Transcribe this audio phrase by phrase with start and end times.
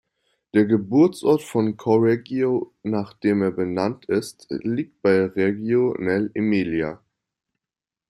[0.55, 6.99] Der Geburtsort von Correggio, nach dem er benannt ist, liegt bei Reggio nell’Emilia.